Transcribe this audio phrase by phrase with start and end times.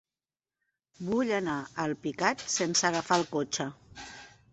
[1.09, 3.69] Vull anar a Alpicat sense agafar el cotxe.